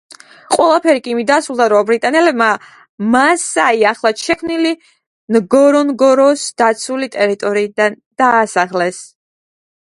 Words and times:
ყველაფერი 0.53 1.01
კი 1.07 1.11
იმით 1.15 1.27
დასრულდა, 1.31 1.67
რომ 1.73 1.83
ბრიტანელებმა 1.89 2.47
მასაი 3.17 3.85
ახლად 3.91 4.23
შექმნილი 4.29 4.73
ნგორონგოროს 5.37 6.49
დაცული 6.65 7.13
ტერიტორიიდან 7.19 8.03
გაასახლეს. 8.25 9.03